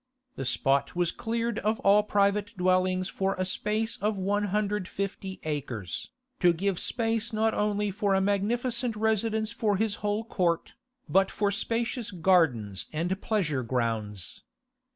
The 0.35 0.45
spot 0.45 0.95
was 0.95 1.11
cleared 1.11 1.59
of 1.59 1.79
all 1.81 2.01
private 2.01 2.57
dwellings 2.57 3.07
for 3.07 3.35
a 3.35 3.45
space 3.45 3.97
of 3.97 4.17
150 4.17 5.39
acres, 5.43 6.09
to 6.39 6.53
give 6.53 6.79
space 6.79 7.31
not 7.31 7.53
only 7.53 7.91
for 7.91 8.15
a 8.15 8.19
magnificent 8.19 8.95
residence 8.95 9.51
for 9.51 9.77
his 9.77 9.93
whole 10.01 10.23
court, 10.23 10.73
but 11.07 11.29
for 11.29 11.51
spacious 11.51 12.09
gardens 12.09 12.87
and 12.91 13.21
pleasure 13.21 13.61
grounds. 13.61 14.41